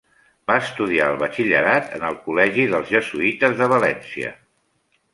Va 0.51 0.53
estudiar 0.61 1.09
el 1.13 1.19
batxillerat 1.25 1.95
en 1.99 2.07
el 2.09 2.19
Col·legi 2.25 2.67
dels 2.75 2.93
Jesuïtes 2.97 3.57
de 3.63 3.73
València. 3.79 4.37